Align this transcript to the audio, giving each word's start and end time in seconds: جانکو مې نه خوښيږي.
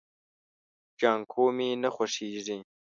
جانکو 0.99 1.43
مې 1.55 1.69
نه 1.81 1.89
خوښيږي. 1.95 2.57